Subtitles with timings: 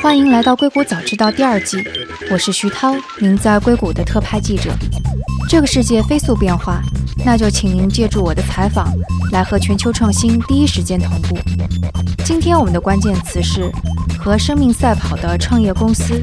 [0.00, 1.76] 欢迎来到《硅谷早知道》第二季，
[2.30, 4.70] 我是徐涛，您在硅谷的特派记者。
[5.48, 6.80] 这个世界飞速变化，
[7.26, 8.86] 那就请您借助我的采访，
[9.32, 11.36] 来和全球创新第一时间同步。
[12.24, 13.72] 今天我们的关键词是
[14.20, 16.22] 和生命赛跑的创业公司。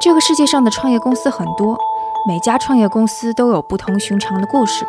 [0.00, 1.76] 这个世界上的创业公司很多，
[2.28, 4.86] 每家创业公司都有不同寻常的故事，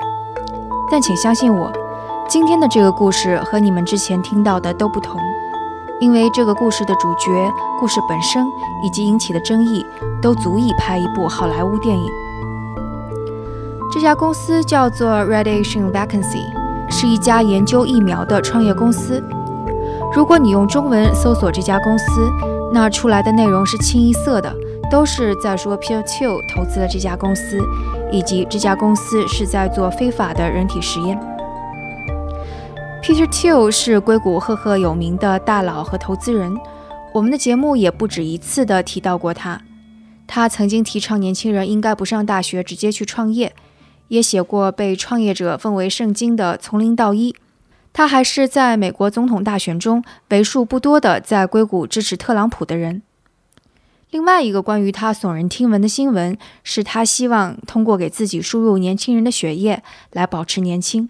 [0.92, 1.72] 但请相信我。
[2.30, 5.18] 今天的这个故事和你们之前听到的都不同，
[6.02, 8.46] 因为这个故事的主角、故事本身
[8.84, 9.86] 以及引起的争议，
[10.22, 12.06] 都足以拍一部好莱坞电影。
[13.94, 16.44] 这家公司叫做 Radiation Vacancy，
[16.90, 19.24] 是一家研究疫苗的创业公司。
[20.14, 22.30] 如果你用中文搜索这家公司，
[22.74, 24.54] 那出来的内容是清一色的，
[24.92, 27.58] 都是在说 p o 2投资了这家公司，
[28.12, 31.18] 以及这家公司是在做非法的人体实验。
[33.08, 36.60] Peter Thiel 是硅谷赫赫有名的大佬和投资人，
[37.14, 39.62] 我们的节目也不止一次地提到过他。
[40.28, 43.56] 他曾经提倡年轻人应该不上大学，直接去创业，
[44.10, 47.32] 也写过被创业者奉为圣经的《从零到一》。
[47.94, 53.04] 他还是在美国总统大选中为数不多的在硅谷支持特朗普的人。
[54.12, 61.08] 另外一个关于他耸人听闻的新闻是，他希望通过给自己输入年轻人的血液来保持年轻。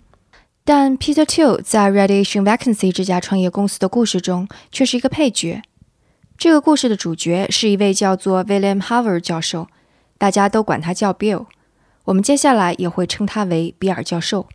[0.68, 5.62] 但 Peter Thiel 在 Radiation Vacancy 这家创业公司的故事中却是一个配角。
[6.38, 9.70] 这个故事的主角是一位叫做 William Harvard 教授，
[10.18, 11.46] 大家都管他叫 Bill。
[12.04, 14.50] 我们接下来也会称他为比尔教授。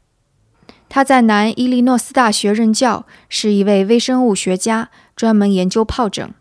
[0.91, 6.35] 他在南伊利诺斯大学任教，是一位微生物学家，专门研究疱疹。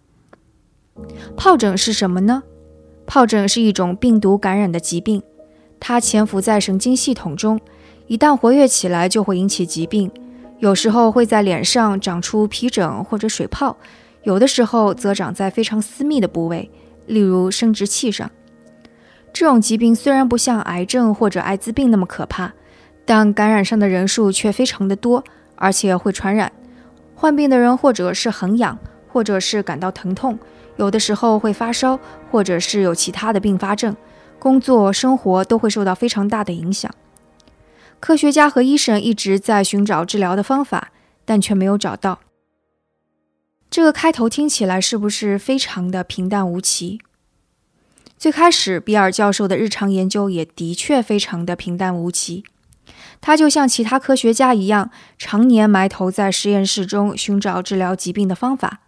[1.37, 2.43] 疱疹是什么呢？
[3.07, 5.23] 疱疹是一种病毒感染的疾病，
[5.79, 7.61] 它潜伏在神经系统中。
[8.11, 10.11] 一旦活跃起来，就会引起疾病。
[10.59, 13.77] 有时候会在脸上长出皮疹或者水泡，
[14.23, 16.69] 有的时候则长在非常私密的部位，
[17.05, 18.29] 例如生殖器上。
[19.31, 22.51] 这种疾病虽然不像癌症或者艾滋病那么可怕，
[23.05, 25.23] 但感染上的人数却非常的多，
[25.55, 26.51] 而且会传染。
[27.15, 28.77] 患病的人或者是很痒，
[29.07, 30.37] 或者是感到疼痛，
[30.75, 31.97] 有的时候会发烧，
[32.29, 33.95] 或者是有其他的并发症，
[34.37, 36.93] 工作生活都会受到非常大的影响。
[38.01, 40.91] 科学家和医生一直在寻找治疗的方法，
[41.23, 42.19] 但却没有找到。
[43.69, 46.99] 这个开头听起来是不是非常的平淡无奇？
[48.17, 52.43] 最开始，比尔教授的日常研究也的确非常的平淡无奇。
[53.21, 54.89] 他就像其他科学家一样，
[55.19, 58.81] 常年埋头在实验室中寻找治疗疾病的方法。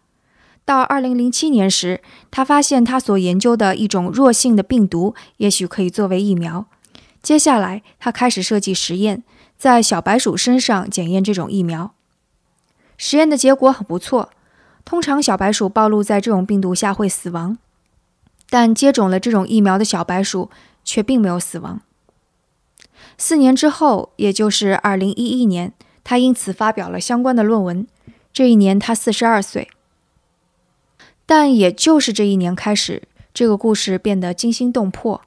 [0.65, 2.01] 到2007年时，
[2.31, 6.65] 他发现他所研究的一种弱性的病毒也许可以作为疫苗。
[7.23, 9.23] 接下来，他开始设计实验，
[9.57, 11.95] 在小白鼠身上检验这种疫苗。
[12.97, 14.29] 实验的结果很不错。
[14.83, 17.57] 通常，小白鼠暴露在这种病毒下会死亡，
[18.49, 20.51] 但接种了这种疫苗的小白鼠
[20.83, 21.79] 却并没有死亡。
[23.17, 25.73] 四年之后，也就是2011年，
[26.03, 27.87] 他因此发表了相关的论文。
[28.33, 29.69] 这一年，他42岁。
[31.25, 35.21] 但也就是这一年开始，这个故事变得惊心动魄。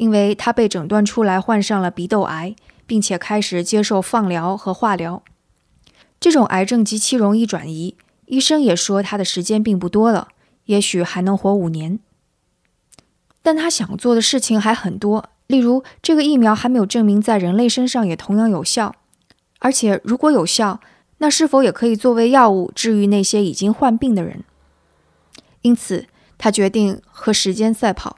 [0.00, 2.56] 因为他被诊断出来患上了鼻窦癌，
[2.86, 5.22] 并且开始接受放疗和化疗。
[6.18, 10.28] 这种癌症极其容易转移，医生也说他的时间并不多了，
[10.64, 11.98] 也许还能活五年。
[13.42, 18.94] 但他想做的事情还很多，例如这个疫苗还没有证明在人类身上也同样有效，
[19.58, 20.80] 而且如果有效，
[21.18, 24.44] 那是否也可以作为药物治愈那些已经患病的人？
[25.60, 26.06] 因此，
[26.38, 28.16] 他决定和时间赛跑。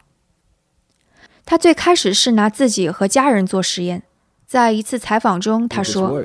[1.44, 4.03] 他最开始是拿自己和家人做实验，
[4.47, 6.22] 在一次采访中，他说：“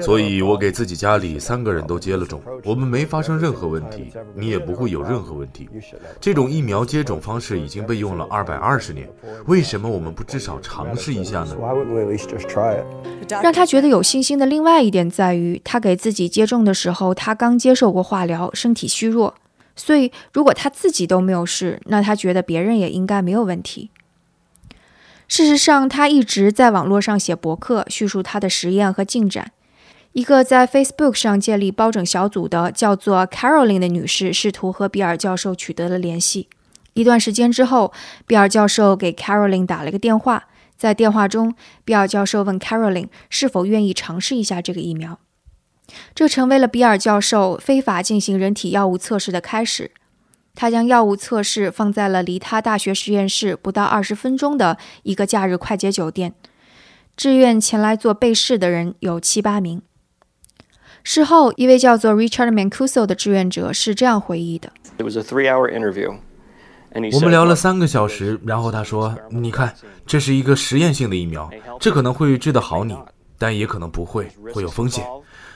[0.00, 5.68] 所以，我给自己家里三个人都接了种，我们没发生任何问题，你也不会有任何问题。
[6.18, 9.06] 这种疫苗接种方式已经被用了二百二十年，
[9.44, 11.54] 为什么我们不至少尝试一下呢？”
[13.42, 19.34] 让他觉得有信心的另外一点在于，他给自己接种的时候，他刚接受过化疗，身体虚弱。
[19.76, 23.90] 所以，如果他自己都没有事，那他觉得别人也应该没有问题。
[25.26, 29.52] 事实上，他一直在网络上写博客，叙述他的实验和进展。
[30.12, 36.48] 一个在 Facebook 上建立包拯小组的叫做 Caroline 的女士，试图和比尔教授取得了联系。
[36.92, 37.92] 一段时间之后，
[38.26, 40.44] 比尔教授给 Caroline 打了个电话。
[40.76, 41.54] 在电话中，
[41.84, 45.18] 比尔教授问 Caroline 是否愿意尝试一下这个疫苗。
[46.14, 49.90] 这成为了比尔教授非法进行人体药物测试的开始。
[50.54, 56.32] 他将药物测试放在了离他大学实验室不到二十分钟的一个假日快捷酒店。
[57.16, 59.82] 志愿前来做被试的人有七八名。
[61.02, 66.16] 事后，一位叫做 Richard Mancuso 的志愿者是这样回忆的：“It was a three-hour interview.”
[67.12, 69.74] 我们聊了三个小时，然后他说：“你看，
[70.06, 72.96] 这是一个实验性的疫苗，这可能会治得好你，
[73.36, 75.04] 但也可能不会，会有风险。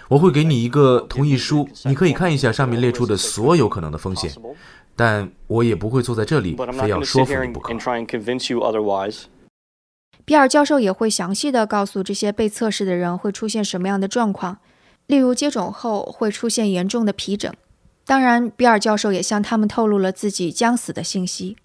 [0.08, 4.32] 我会给你一个同意书，你可以看一下上面列出的所有可能的风险，
[4.96, 7.72] 但我也不会坐在这里非要说服你不可。”
[10.24, 14.58] 比尔教授也会详细的告诉这些被测试的人会出现什么样的状况，
[15.06, 17.52] 例如接种后会出现严重的皮疹。
[18.04, 21.56] 当然，比尔教授也向他们透露了自己将死的信息。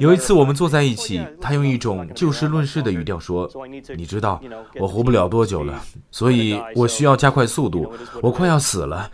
[0.00, 3.48] 有一次，我们坐在一起，他用一种就事论事的语调说
[3.96, 4.40] ：“你知道，
[4.80, 9.10] 我活不了多久了，所以我需要加快速度，我快要死了。”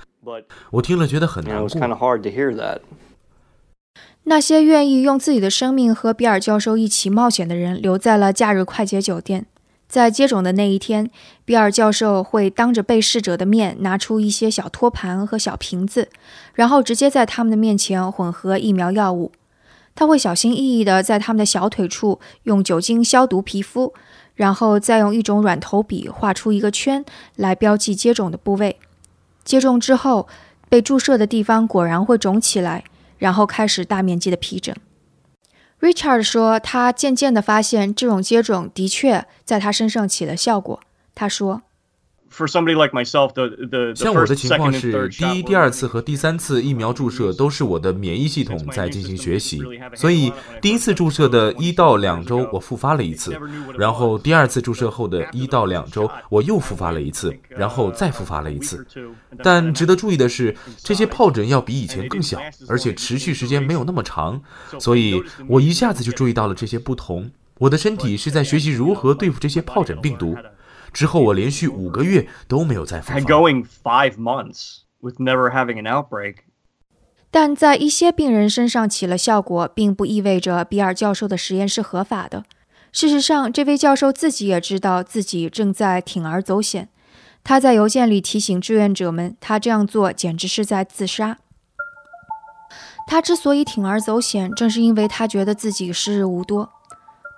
[0.70, 1.68] 我听了觉得很难过。
[4.24, 9.46] 那些愿意用自己的生命和比尔教授一起冒险的人，留在了假日快捷酒店。
[9.88, 11.10] 在接种的那一天，
[11.46, 16.10] 比尔教授会当着被试者的面拿出一些小托盘和小瓶子，
[16.52, 19.32] 然后直接在他们的面前混合疫苗药物。
[19.94, 23.94] 他会小心翼翼地在他们的小腿处用酒精消毒皮肤，
[24.34, 28.78] 然后再用一种软头笔画出一个圈来标记接种的部位。
[29.42, 30.28] 接种之后，
[30.68, 32.84] 被注射的地方果然会肿起来，
[33.16, 34.76] 然后开始大面积的皮疹。
[35.80, 40.80] Richard 说，他渐渐地发现这种接种的确在他身上起了效果。
[41.14, 41.62] 他说。
[43.94, 49.60] 像我的情况是，第一、第二次和第三次疫苗注射都是我的免疫系统在进行学习，
[49.94, 53.36] 所以第一次注射的一到两周我复发了一次，
[53.76, 58.86] 然后第二次注射后的一到两周我又复发了一次，然后再复发了一次。
[59.42, 62.38] 但值得注意的是，这些疱疹要比以前更小，
[62.68, 64.40] 而且持续时间没有那么长，
[64.78, 67.30] 所以我一下子就注意到了这些不同。
[67.58, 70.36] 我的身体是在学习如何对付这些疱疹病毒。
[70.92, 73.14] 之后，我连续五个月都没有再复发。
[77.30, 82.44] 但在一些病人身上起了效果，并不意味着比尔教授的实验是合法的。
[82.90, 86.88] 事实上，这位教授自己也知道自己正在铤而走险。
[87.44, 91.38] 他在邮件里提醒志愿者们，他这样做简直是在自杀。
[93.06, 96.72] 他之所以铤而走险，正是因为他觉得自己时日无多。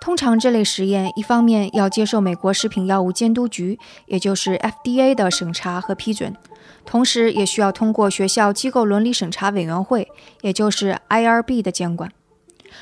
[0.00, 6.34] 通常这类实验，一方面要接受美国食品药物监督局，也就是 FDA 的审查和批准，
[6.86, 10.08] 同时也需要通过学校机构伦理审查委员会，
[10.40, 12.10] 也就是 IRB 的监管。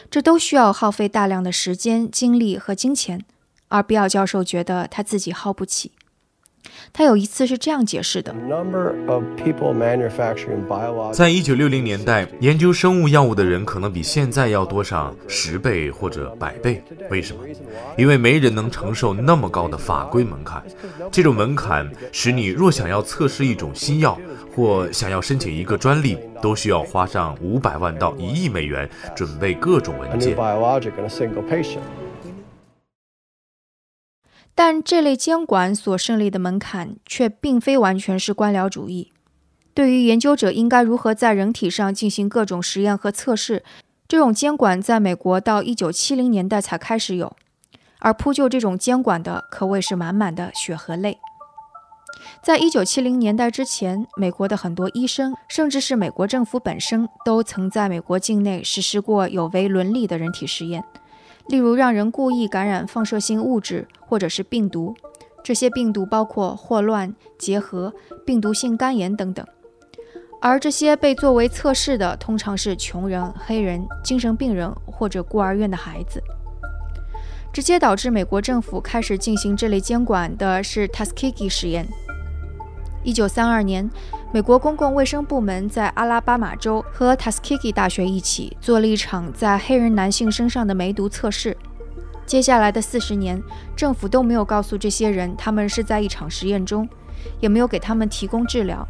[0.08, 3.24] 这都需要耗费大量的时间、精力和金钱，
[3.66, 5.90] 而比尔教授觉得他自己耗不起。
[6.92, 8.34] 他有一次是这样解释的：
[11.12, 16.82] 在一九六零年代，研究生物药物的人可能比现在要多上十倍或者百倍。
[17.10, 17.42] 为什么？
[17.96, 20.62] 因为没人能承受那么高的法规门槛。
[21.10, 24.18] 这种门槛使你若想要测试一种新药，
[24.54, 30.36] 或想要申请一个专利，都需要花上五百万到一亿美元准备各种文件。
[34.60, 39.12] 但这类监管所胜利的门槛却并非完全是官僚主义。
[39.72, 43.62] 对于研究者应该如何在人体上进行各种实验和测试，
[44.08, 47.36] 这种监管在美国到1970年代才开始有，
[48.00, 51.20] 而铺就这种监管的可谓是满满的血和泪。
[52.42, 60.82] 在1970年代之前，美国的很多医生，甚至是美国政府本身，都曾在美国境内实施过有违伦理的人体实验。
[61.48, 64.94] 例如，让人故意感染放射性物质或者是病毒，
[65.42, 67.92] 这些病毒包括霍乱、结核、
[68.24, 69.44] 病毒性肝炎等等。
[70.40, 76.22] 而这些被作为测试的，通常是穷人、黑人、精神病人或者孤儿院的孩子。
[77.50, 81.88] 直接导致美国政府开始进行这类监管的是 Tuskegee 实验。
[83.02, 83.88] 一九三二年。
[84.30, 91.56] 美国公共卫生部门在阿拉巴马州和 Tuskegee 大学一起做了一场在黑人男性身上的梅毒测试。
[92.26, 93.42] 接下来的四十年，
[93.74, 96.86] 政府都没有告诉这些人他们是在一场实验中，
[97.40, 98.86] 也没有给他们提供治疗。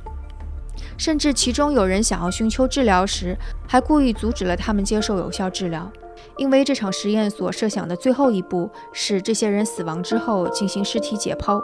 [0.97, 3.37] 甚至其中有人想要寻求治疗时，
[3.69, 5.88] 还故意阻止了他们接受有效治疗，
[6.37, 11.62] 因为这场实验所设想的最后一步是这些人死亡之后进行尸体解剖。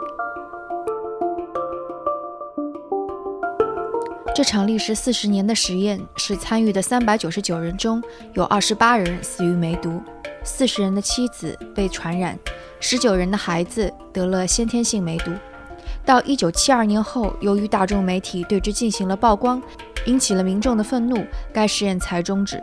[4.35, 10.01] 这场历时四十年的实验，是参与的三百九十九人中有二十八人死于梅毒，
[10.43, 12.37] 四十人的妻子被传染，
[12.81, 15.31] 十九人的孩子得了先天性梅毒。
[16.03, 19.63] 到一九七二年后，由于大众媒体对之进行了曝光，
[20.05, 22.61] 引起了民众的愤怒，该实验才终止。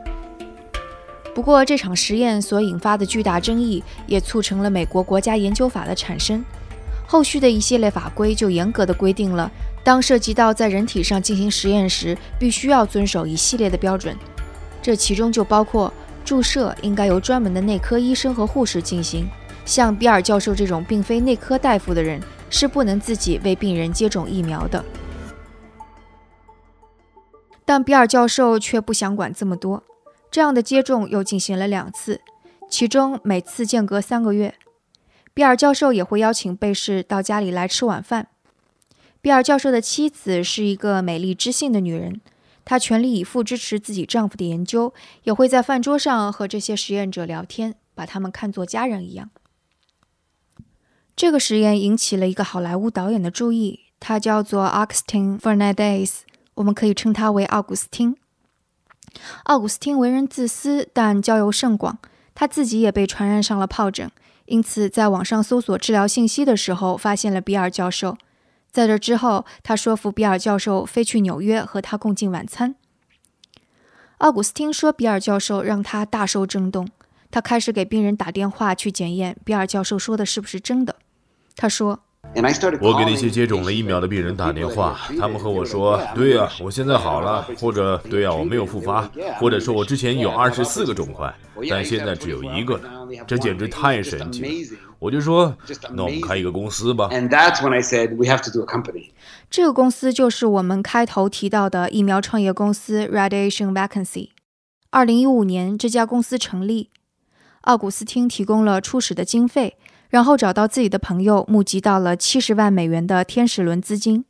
[1.35, 6.45] 不过，这场实验所引发的巨大争议，也促成了美国国家研究法的产生。
[7.07, 9.51] 后续的一系列法规就严格的规定了，
[9.85, 14.17] 当涉及到在人体上进行实验时，必须要遵守一系列的标准。
[14.81, 15.93] 这其中就包括
[16.25, 19.29] 注射应该由专门的内科医生和护士进行。
[19.65, 22.21] 像比尔教授这种并非内科大夫的人，
[22.51, 24.85] 是不能自己为病人接种疫苗的。
[27.65, 29.85] 但比尔教授却不想管这么多，
[30.33, 32.21] 这样的接种又进行了两次，
[32.69, 34.55] 其中每次间隔三个月。
[35.33, 38.27] 比尔教授也会邀请被试到家里来吃晚饭。
[39.23, 42.21] 比尔教授的妻子是一个美丽知性的女人，
[42.65, 49.31] 她全力以赴支持自己丈夫的研究，也会在饭桌上和这些实验者聊天，把他们看作家人一样。
[51.15, 56.23] 这个实验引起了一个好莱坞导演的注意，他叫做 Augustin Fernandez，
[56.55, 58.17] 我们可以称他为奥古斯汀。
[59.45, 62.01] 奥古斯汀为人自私，但交友甚广，
[62.35, 64.11] 他自己也被传染上了疱疹，
[64.47, 68.19] 因此在网上搜索治疗信息的时候，发现了比尔教授。
[68.73, 72.75] 在这之后，他说服比尔教授飞去纽约和他共进晚餐。
[74.19, 76.89] 奥古斯汀说，比尔教授让他大受震动。
[77.31, 80.97] 他开始给病人打电话去检验比尔教授说的是不是真的。
[81.55, 82.03] 他说
[82.81, 89.09] ：“我给那些接种了疫苗的病人打电话，他们和我说，对呀，我现在好了，或者对呀，我没有复发，
[89.39, 91.33] 或者说我之前有二十四个肿块，
[91.69, 92.85] 但现在只有一个了。
[93.27, 94.79] 这简直太神奇了！
[94.99, 95.55] 我就说，
[95.93, 97.11] 那我们开一个公司吧。
[99.51, 104.31] 这个公司就是我们开头提到的疫苗创业公司 Radiation Vacancy。
[104.91, 106.89] 二零一五年，这家公司成立。”
[107.63, 109.77] 奥古斯汀提供了初始的经费，
[110.13, 114.27] 然后找到自己的朋友，募集到了七十万美元的天使轮资金。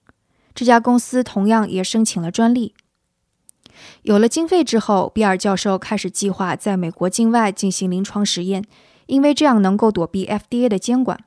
[0.55, 2.73] 这家公司同样也申请了专利。
[4.03, 8.65] 有了经费之后，比尔教授开始计划在美国境外进行临床实验，
[9.07, 11.25] 因为这样能够躲避 FDA 的监管。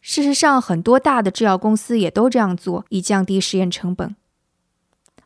[0.00, 4.16] 事实上，很多大的制药公司也都这样做，以降低实验成本。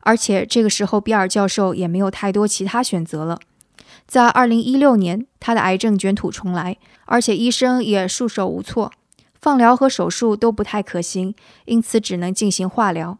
[0.00, 3.38] 而且这个时候，比尔教授也没有太多其他选择了。
[4.08, 8.90] 在二零一六年，他的癌症卷土重来，而且医生也束手无措，
[9.38, 11.34] 放疗和手术都不太可行，
[11.66, 13.18] 因此只能进行化疗。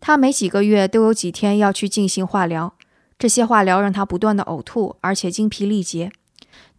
[0.00, 2.74] 他每几个月都有几天要去进行化疗，
[3.16, 6.10] 这些化疗让他不断的呕吐，而且精疲力竭。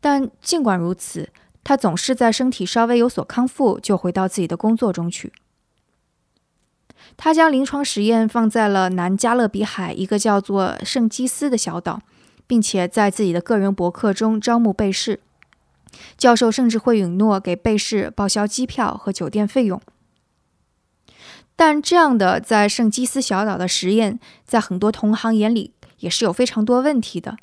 [0.02, 1.30] 但尽管如此，
[1.64, 5.32] 他总是在身体稍微有所康复就回到自己的工作中去。
[7.16, 12.02] 他将临床实验放在了南加勒比海一个叫做圣基斯的小岛。
[12.48, 15.20] 并且在自己的个人博客中招募被试，
[16.18, 19.82] 教授甚至会允诺给被试报销机票和酒店费用。
[21.56, 27.38] 但这样的在圣基斯小岛的实验，在很多同行眼里也是有非常多问题的。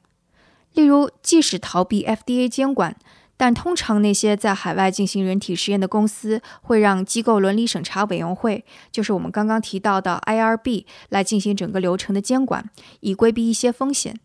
[0.74, 2.96] 例如，即使逃避 FDA 监管，
[3.38, 12.68] 但通常那些在海外进行人体实验的公司会让机构伦理审查委员会，就是我们刚刚提到的 IRB 来进行整个流程的监管，
[13.00, 14.20] 以规避一些风险。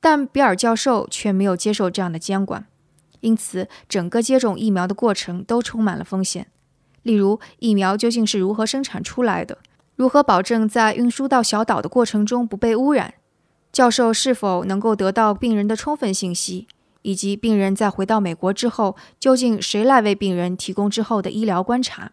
[0.00, 2.66] 但比尔教授却没有接受这样的监管，
[3.20, 6.46] 因此整个接种疫苗的过程都充满了风险。
[7.02, 9.58] 例如，疫苗究竟是如何生产出来的？
[9.96, 13.14] 如何保证在运输到小岛的过程中不被污染？
[13.70, 16.66] 教授是否能够得到病人的充分信息？
[17.02, 22.12] 以及病人在回到美国之后，究竟谁来为病人提供之后的医疗观察？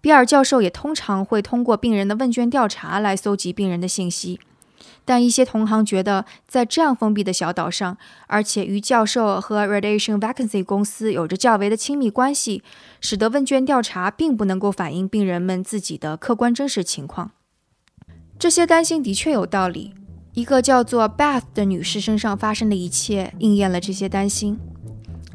[0.00, 4.40] 比尔教授也通常会通过病人的问卷调查来搜集病人的信息。
[5.04, 12.62] 但一些同行觉得，在这样封闭的小岛上，而且与教授和 Radiation Vacancy 公司有着较为的亲密关系，
[13.00, 17.32] 使得问卷调查并不能够反映病人们自己的客观真实情况。
[18.38, 19.94] 这些担心的确有道理。
[20.32, 24.56] 一个叫做 Beth 的女士身上发生的一切应验了这些担心。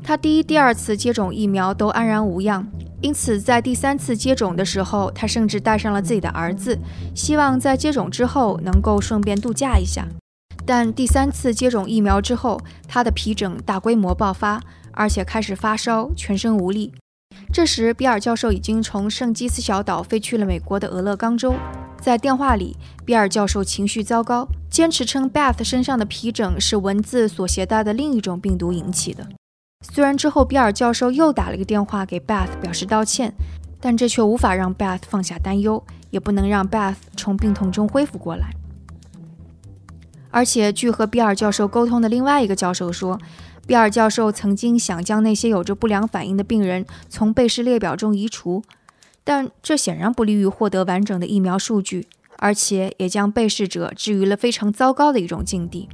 [0.02, 2.66] 她第一、第二次接种疫苗都安然无恙。
[3.06, 6.76] 因此，在第三次接种的时候，他甚至带上了自己的儿子，
[7.14, 10.08] 希望在接种之后能够顺便度假一下。
[10.66, 14.60] 但第三次接种疫苗之后，他的皮疹大规模爆发，
[14.92, 16.94] 而且开始发烧，全身无力。
[17.54, 21.54] 这时，比尔教授已经从圣基斯小岛飞去了美国的俄勒冈州。
[22.02, 29.28] 在电话里，比尔教授情绪糟糕，坚持称 Beth 身上的皮疹是蚊子所携带的另一种病毒引起的。
[29.92, 33.34] 虽然之后比尔教授又打了一个电话给 Beth 表示道歉，
[33.80, 38.50] 但这却无法让 Beth 放下担忧，也不能让 Beth 从病痛中恢复过来。
[40.32, 43.18] 而且，据和比尔教授沟通的另外一个教授说，
[43.66, 48.62] 比尔教授曾经想将那些有着不良反应的病人从被试列表中移除，
[49.24, 52.08] 但这显然不利于获得完整的疫苗数据，
[52.40, 55.88] 而且也将被试者置于了非常糟糕的一种境地。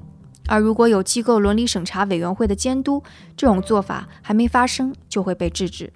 [0.52, 3.02] 而如果有机构伦理审查委员会的监督，
[3.38, 5.94] 这种做法还没发生就会被制止。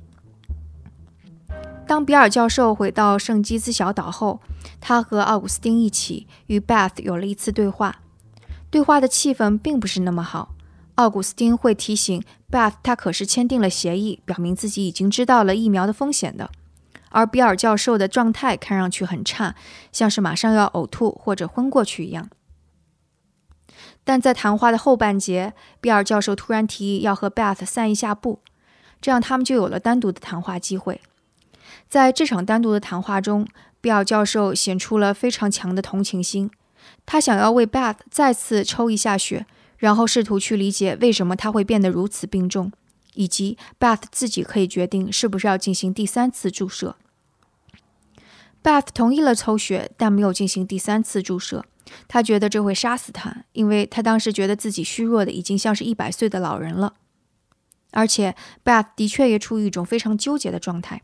[1.86, 4.40] 当比尔教授回到圣基兹小岛后，
[4.80, 7.98] 他和奥古斯丁一起与 Beth 有了一次对话。
[8.72, 10.56] 对话的气氛并不是那么好。
[10.96, 16.50] 奥古斯丁会提醒 Beth，他可是签订了协议，表明自己已经知道了疫苗的风险的。
[17.10, 19.54] 而比尔教授的状态看上去很差，
[19.92, 22.30] 像是马上要呕吐或者昏过去一样。
[24.06, 28.40] 但在谈话的后半节，比尔教授突然提议要和 Beth 散一下步，
[29.02, 31.02] 这样他们就有了单独的谈话机会。
[31.90, 33.48] 在这场单独的谈话中，
[33.82, 36.50] 比尔教授显出了非常强的同情心，
[37.06, 39.46] 他想要为 Beth 再次抽一下血，
[39.78, 42.72] 然后试图去理解为什么他会变得如此病重，
[43.16, 46.96] 以及 Beth 自己可以决定是不是要进行第三次注射。
[48.66, 51.64] Beth 同意了抽血，但没有进行第三次注射。
[52.08, 56.96] 他觉得这会杀死他，因为他当时觉得自己虚弱的已经像是一百岁的老人了。
[57.92, 61.00] 而且，Beth 的确也处于一种非常纠结的状态。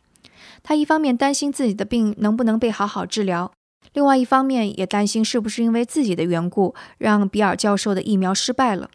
[0.63, 3.51] 他一方面担心自己的病能不能被好好治疗，
[3.94, 8.89] 另外一方面也担心是不是因为自己的缘故让比尔教授的疫苗失败了。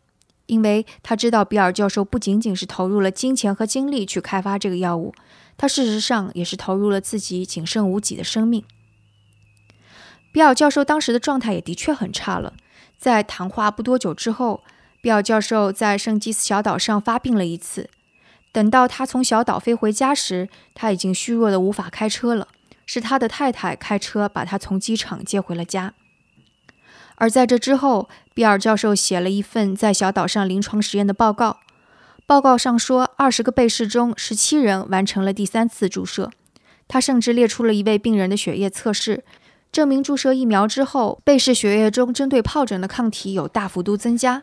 [0.47, 5.13] 因为他知道比尔教授不仅仅是投入了金钱和精力去开发这个药物，
[5.57, 8.65] 他事实上也是投入了自己仅剩无几的生命。
[10.33, 12.55] 比尔教授当时的状态也的确很差了。
[12.99, 14.63] 在谈话不多久之后，
[15.01, 17.89] 比尔教授在圣基斯小岛上发病了一次。
[18.53, 22.49] 等到他从小岛飞回家时，他已经虚弱的无法开车了。
[22.87, 25.93] 是他的太太开车把他从机场接回了家。
[27.17, 31.61] 而在这之后，比尔教授写了一份在小岛上临床实验的报告。
[32.27, 36.33] 报告上说，二十个被试中，十七人完成了第三次注射。
[36.89, 39.23] 他甚至列出了一位病人的血液测试。
[39.71, 44.43] 证明注射疫苗之后，被试血液中针对疱疹的抗体有大幅度增加。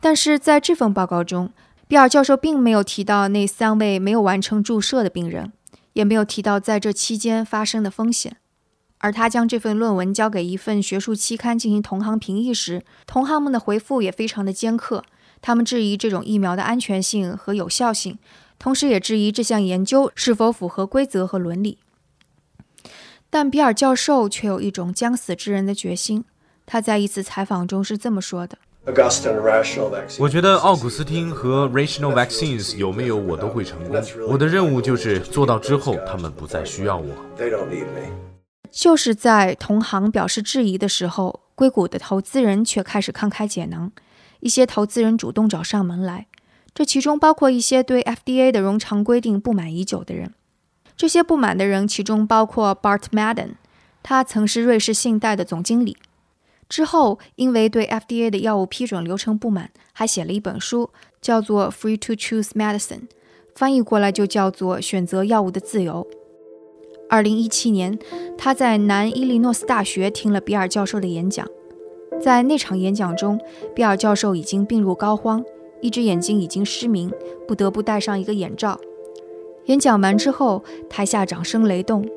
[0.00, 1.52] 但是在这份报告中，
[1.86, 5.52] 比尔教授并没有提到那三位没有完成注射的病人，
[5.92, 8.38] 也没有提到在这期间发生的风险。
[8.98, 15.04] 而他将这份论文交给一份学术期刊进行同行评议时，同行们的回复也非常的尖刻。
[15.46, 18.18] 他们质疑这种疫苗的安全性和有效性，
[18.58, 21.78] 同时也质疑这项研究是否符合规则和伦理。
[23.30, 26.24] 但比尔教授却有一种将死之人的决心。
[26.66, 28.58] 他在一次采访中是这么说的
[30.18, 34.02] ：“我觉得奥古斯汀和 Rational Vaccines 有没有我都会成功。
[34.26, 37.14] 我的任务就是做到之后，他们不再需要我。”
[38.72, 43.92] 就是在同行表示质疑的时候，硅谷的投资人却开始慷慨解囊。
[44.46, 46.28] 一些投资人主动找上门来，
[46.72, 50.34] 这其中包括一些对 FDA 的冗长规定不满已久的人。
[50.96, 53.54] 这些不满的人，其中包括 Bart Madden，
[54.04, 55.96] 他曾是瑞士信贷的总经理。
[56.68, 62.78] 之后，因为对 FDA 的药物批准流程不满，还写了一本书，叫做《Free to Choose Medicine》，
[63.56, 66.06] 翻译过来就叫做《选择药物的自由》。
[67.10, 67.98] 二零一七年，
[68.38, 71.44] 他在南伊利诺斯大学听了比尔教授的演讲。
[72.20, 73.40] 在那场演讲中，
[73.74, 75.44] 比尔教授已经病入膏肓，
[75.80, 77.12] 一只眼睛已经失明，
[77.46, 78.80] 不得不戴上一个眼罩。
[79.66, 82.08] 演讲完之后，台下掌声雷动，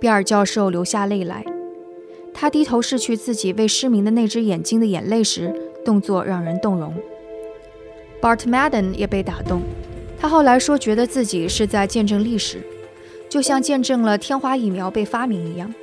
[0.00, 1.44] 比尔教授流下泪来。
[2.32, 5.52] 他低头拭去自己未失明的那只眼睛的眼泪时，
[5.84, 6.94] 动作让人动容。
[8.20, 9.62] Bart Madden 也被打动，
[10.18, 12.62] 他后来说，觉得自己是在见证历史，
[13.28, 15.74] 就像见证了天花疫苗被发明一样。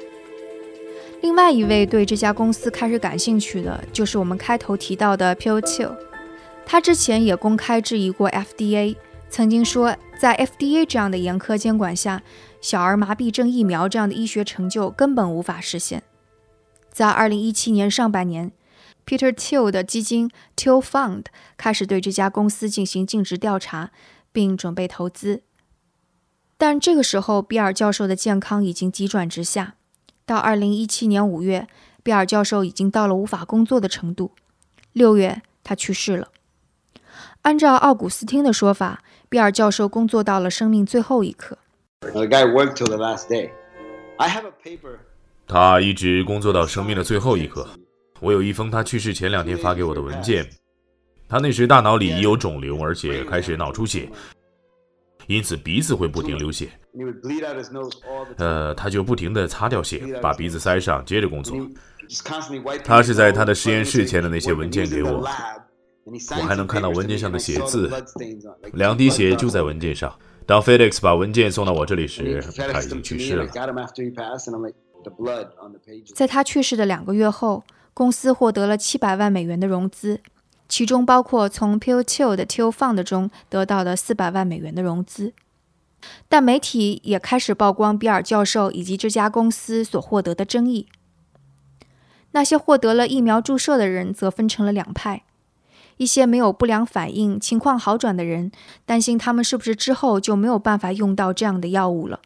[1.21, 5.97] 另外一位对这家公司开始感兴趣的，就是我们开头提到的 p i l t i l
[6.65, 8.95] 他之前也公开质疑过 FDA。
[9.29, 12.21] 曾经说，在 FDA 这样的严苛监管下，
[12.61, 16.03] 小儿麻痹症疫苗这样的医学成就根本无法实现。
[16.91, 18.51] 在2017年上半年
[19.05, 21.25] ，Peter Thiel 的基金 Thiel Fund
[21.57, 23.91] 开始对这家公司进行尽职调查，
[24.31, 25.41] 并准备投资。
[26.57, 29.75] 但这个时候，比尔教授的健康已经急转直下。
[30.27, 31.69] 到二零一七年五月，
[32.03, 34.33] 比尔教授已经到了无法工作的程度。
[34.91, 36.27] 六月，他去世了。
[37.43, 41.57] 按照奥古斯汀的说法，比尔教授工作到了生命最后一刻。
[45.47, 47.65] 他一直工作到生命的最后一刻。
[48.19, 50.45] 我有一封他去世前两天发给我的文件。
[51.29, 54.09] 他那时大脑里已有肿瘤，而且开始脑出血，
[55.27, 56.69] 因此鼻子会不停流血。
[58.37, 61.55] 呃，他就不停地擦掉血，把鼻子塞上，接着工作。
[62.83, 65.25] 他是在他的实验室签的那些文件给我。
[66.05, 67.91] 我还能看到文件上的写字，
[68.73, 70.17] 两滴血就在文件上。
[70.45, 73.45] 当 FedEx 把文件送到我这里时，他已经去世了。
[76.15, 80.21] 在他去世的两个月后，公司获得了七百万美元的融资。
[80.69, 85.33] 其中包括从 p i l t i l 的 Till Fund 中得到的四百万美元的融资。
[86.27, 90.87] 但媒体也开始曝光比尔教授以及这家公司所获得的争议。
[92.31, 95.23] 那些获得了疫苗注射的人则分成了两派：
[95.97, 98.51] 一些没有不良反应、情况好转的人
[98.85, 102.19] 担心他们是不是之后就没有办法用到这样的药物了；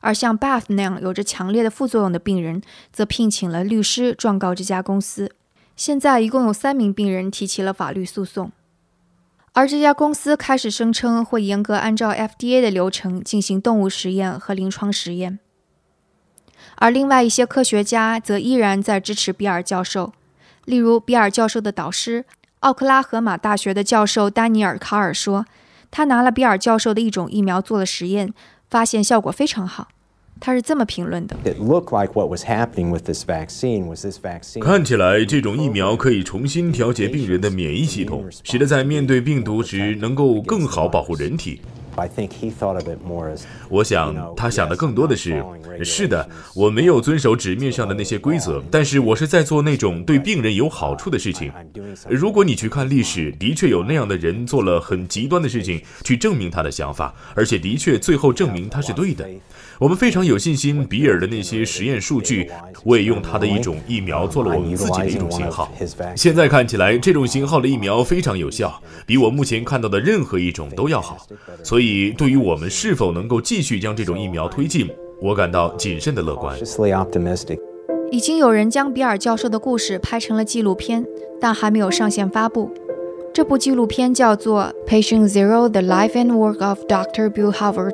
[0.00, 5.32] 而像 Bath 那样有着强烈的副作用的病人，则聘请了律师状告这家公司。
[5.74, 8.52] 现在一共有三名病人提起了法律诉讼。
[9.60, 15.38] 而这家公司开始声称会严格按照 FDA 的流程进行动物实验和临床实验，
[16.76, 20.14] 而另外一些科学家则依然在支持比尔教授。
[20.64, 22.24] 例如，比尔教授的导师
[22.60, 25.44] 奥克拉荷马大学的教授丹尼尔·卡尔说，
[25.90, 28.32] 他拿了比尔教授的一种疫苗做了实验，
[28.70, 29.88] 发现效果非常好。
[30.40, 31.36] 他是这么评论的：
[34.60, 41.60] 看起来，这种疫苗可以重新调节病人的免疫系统，使得在面对病毒时能够更好保护人体。
[43.68, 45.44] 我想他想的更多的是：
[45.84, 51.52] 是的，我没有遵守纸面上的那些规则，但是我是在做那种对病人有好处的事情。
[52.08, 59.28] 如果你去看历史，的确有那样的人做了很极端的事情去证明他的想法，而且的确最后证明他是对的。
[59.78, 62.50] 我们非常有信心，比尔的那些实验数据，
[62.84, 65.72] 我也用他的一种疫苗做了我们自己的一种型号。
[66.14, 71.26] 现在看起来，这种型号的疫苗非常有效，比我目前看到的任何一种都要好。
[71.64, 71.79] 所以，
[72.16, 74.88] 对于我们是否能够继续将这种疫苗推进，
[75.20, 76.56] 我感到谨慎的乐观。
[78.10, 81.06] 已经有人将比尔教授的故事拍成了纪录片，
[81.40, 82.70] 但还没有上线发布。
[83.32, 87.30] 这部纪录片叫做《Patient Zero: The Life and Work of Dr.
[87.30, 87.90] Bill Harvard》。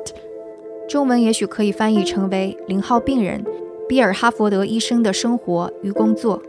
[0.89, 3.45] 中文也许可以翻译成为“零号病人
[3.87, 6.41] 比尔·哈佛德医生的生活与工作”。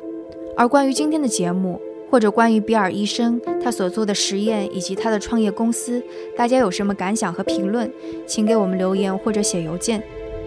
[0.56, 6.02] 而关于今天的节目，或者关于比尔医生他所做的实验以及他的创业公司，
[6.36, 7.90] 大家有什么感想和评论，
[8.26, 10.02] 请给我们留言或者写邮件，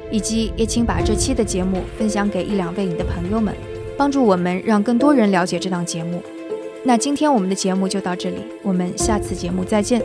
[0.10, 3.54] 以及也请把这期的节目分享给一两位你的朋友们，
[3.97, 6.21] 帮助我们让更多人了解这档节目。
[6.84, 10.02] 那今天我们的节目就到这里，我们下次节目再见。